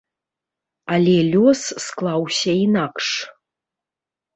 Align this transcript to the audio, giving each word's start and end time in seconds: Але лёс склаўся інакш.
Але 0.93 1.13
лёс 1.31 1.61
склаўся 1.85 2.51
інакш. 2.65 3.07